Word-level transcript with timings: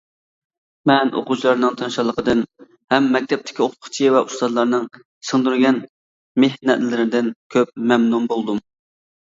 مەن 0.91 1.11
ئوقۇغۇچىلارنىڭ 1.19 1.75
تىرىشچانلىقىدىن، 1.81 2.41
ھەم 2.95 3.11
مەكتەپتىكى 3.17 3.63
ئوقۇتقۇچى 3.67 4.11
ۋە 4.17 4.25
ئۇستازلارنىڭ 4.31 4.91
سىڭدۈرگەن 5.31 5.81
مېھنەتلىرىدىن 6.47 7.33
كۆپ 7.57 7.77
مەمنۇن 7.93 8.29
بولدۇم. 8.35 8.69